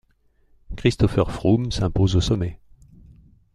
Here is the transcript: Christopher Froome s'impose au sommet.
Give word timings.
Christopher 0.77 1.29
Froome 1.29 1.71
s'impose 1.71 2.15
au 2.15 2.21
sommet. 2.21 2.57